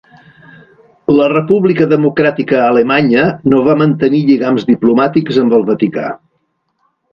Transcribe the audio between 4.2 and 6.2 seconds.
lligams diplomàtics amb el Vaticà.